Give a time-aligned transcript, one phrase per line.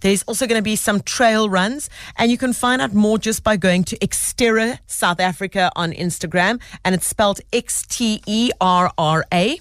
[0.01, 1.89] There's also going to be some trail runs.
[2.17, 6.61] And you can find out more just by going to Xterra South Africa on Instagram.
[6.83, 9.59] And it's spelled X T E R R A.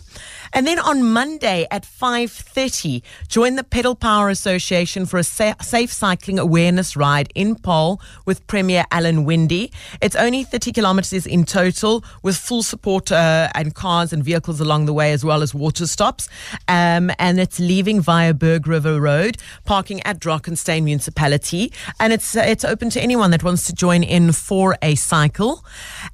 [0.54, 5.92] And then on Monday at 5.30, join the Pedal Power Association for a sa- safe
[5.92, 9.68] cycling awareness ride in Paarl with Premier Alan Winde.
[10.00, 14.86] It's only 30 kilometers in total with full support uh, and cars and vehicles along
[14.86, 16.28] the way as well as water stops.
[16.68, 21.72] Um, and it's leaving via Berg River Road, parking at Drakenstein Municipality.
[21.98, 25.64] And it's, uh, it's open to anyone that wants to join in for a cycle.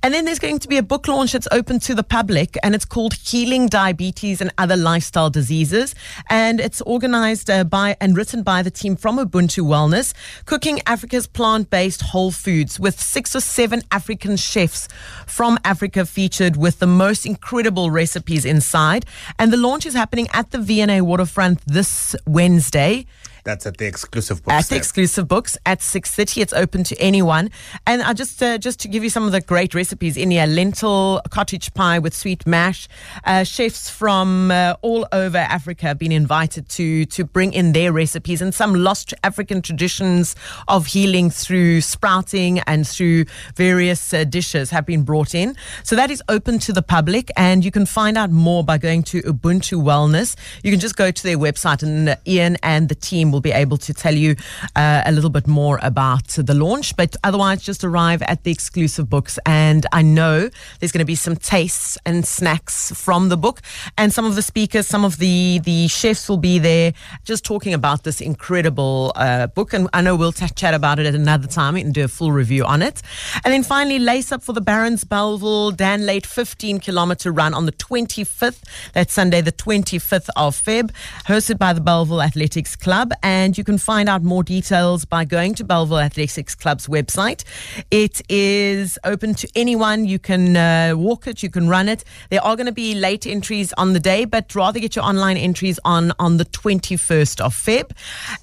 [0.02, 2.74] And then there's going to be a book launch that's open to the public and
[2.74, 5.94] it's called Healing Diabetes and Other Lifestyle Diseases.
[6.28, 10.12] And it's organized uh, by and written by the team from Ubuntu Wellness,
[10.44, 14.88] cooking Africa's plant based whole foods with six or seven African chefs
[15.26, 19.06] from Africa featured with the most incredible recipes inside.
[19.38, 23.06] And the launch is happening at the V&A waterfront this Wednesday
[23.44, 24.54] That's at the exclusive books.
[24.54, 27.50] at the exclusive books at 6.30 it's open to anyone.
[27.86, 30.46] And i just uh, just to give you some of the great recipes in here
[30.46, 32.88] lentil cottage pie with sweet mash.
[33.24, 37.92] Uh, chefs from uh, all over africa have been invited to to bring in their
[37.92, 40.36] recipes and some lost african traditions
[40.68, 43.24] of healing through sprouting and through
[43.56, 45.56] various uh, dishes have been brought in.
[45.82, 49.03] So that is open to the public and you can find out more by going
[49.04, 50.36] to ubuntu wellness.
[50.62, 53.53] You can just go to their website and uh, ian and the team will be
[53.53, 54.36] able to tell you
[54.77, 56.97] uh, a little bit more about the launch.
[56.97, 59.38] But otherwise, just arrive at the exclusive books.
[59.47, 63.60] And I know there's going to be some tastes and snacks from the book.
[63.97, 66.92] And some of the speakers, some of the, the chefs will be there
[67.24, 69.72] just talking about this incredible uh, book.
[69.72, 72.32] And I know we'll t- chat about it at another time and do a full
[72.32, 73.03] review on it.
[73.44, 77.66] And then finally, lace up for the Barons Bellville Dan Late 15 kilometer run on
[77.66, 78.62] the 25th.
[78.92, 80.91] That's Sunday, the 25th of Feb,
[81.27, 83.12] hosted by the Bellville Athletics Club.
[83.22, 87.44] And you can find out more details by going to Bellville Athletics Club's website.
[87.90, 90.04] It is open to anyone.
[90.04, 92.04] You can uh, walk it, you can run it.
[92.30, 95.36] There are going to be late entries on the day, but rather get your online
[95.36, 97.90] entries on on the 21st of Feb.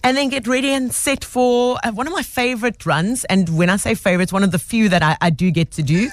[0.03, 3.25] And then get ready and set for uh, one of my favorite runs.
[3.25, 5.71] And when I say favorite, it's one of the few that I, I do get
[5.71, 6.09] to do.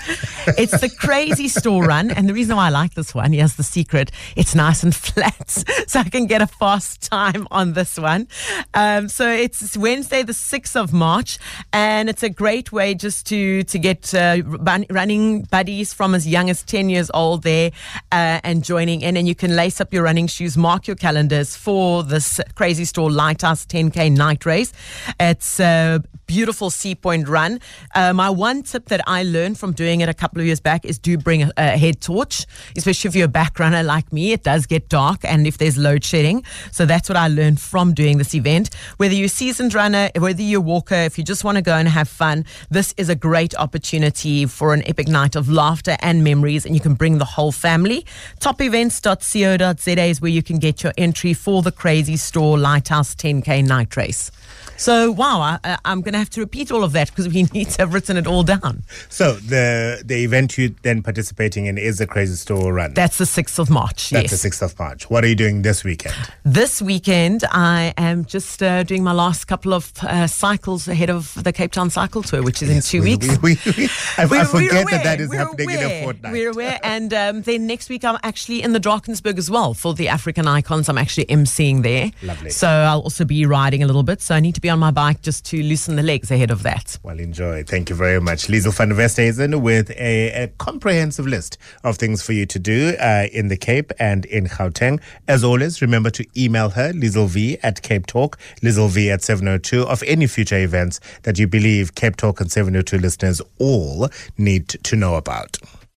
[0.58, 2.10] It's the Crazy Store Run.
[2.10, 5.50] And the reason why I like this one, here's the secret it's nice and flat.
[5.86, 8.28] so I can get a fast time on this one.
[8.74, 11.38] Um, so it's Wednesday, the 6th of March.
[11.72, 16.26] And it's a great way just to, to get uh, run, running buddies from as
[16.26, 17.70] young as 10 years old there
[18.12, 19.16] uh, and joining in.
[19.16, 23.10] And you can lace up your running shoes, mark your calendars for this Crazy Store
[23.10, 24.72] Lighthouse 10K night race.
[25.20, 27.60] It's a beautiful Sea Point run.
[27.94, 30.84] Uh, my one tip that I learned from doing it a couple of years back
[30.84, 32.46] is do bring a, a head torch,
[32.76, 34.32] especially if you're a back runner like me.
[34.32, 36.44] It does get dark and if there's load shedding.
[36.72, 38.74] So that's what I learned from doing this event.
[38.96, 41.74] Whether you're a seasoned runner, whether you're a walker, if you just want to go
[41.74, 46.24] and have fun, this is a great opportunity for an epic night of laughter and
[46.24, 48.04] memories, and you can bring the whole family.
[48.40, 53.96] Topevents.co.za is where you can get your entry for the Crazy Store Lighthouse 10K night
[53.96, 54.30] race.
[54.76, 57.70] So, wow, I, am going to have to repeat all of that because we need
[57.70, 58.82] to have written it all down.
[59.08, 62.94] So, the the event you're then participating in is the Crazy Store Run?
[62.94, 64.42] That's the 6th of March, That's yes.
[64.42, 65.08] the 6th of March.
[65.10, 66.14] What are you doing this weekend?
[66.44, 71.34] This weekend, I am just uh, doing my last couple of uh, cycles ahead of
[71.42, 73.28] the Cape Town Cycle Tour, which is Yes, in two we- weeks.
[73.42, 73.88] we- we-
[74.18, 76.32] I, I forget that that is aware, we're happening in a aware, fortnight.
[76.32, 76.78] We're aware.
[76.82, 80.46] And um, then next week, I'm actually in the Drakensberg as well for the African
[80.48, 80.88] Icons.
[80.88, 82.10] I'm actually emceeing there.
[82.22, 82.50] Lovely.
[82.50, 84.20] So I'll also be riding a little bit.
[84.22, 86.62] So I need to be on my bike just to loosen the legs ahead of
[86.62, 86.98] that.
[87.02, 87.64] Well, enjoy.
[87.64, 88.48] Thank you very much.
[88.48, 92.94] Liezel van der Westhuizen with a, a comprehensive list of things for you to do
[93.00, 95.00] uh, in the Cape and in Gauteng.
[95.28, 99.82] As always, remember to email her, Liezel V at Cape Talk, Liezel V at 702,
[99.82, 104.08] of any future events that you believe Cape Talk and 702 listeners all
[104.38, 105.58] need to know about.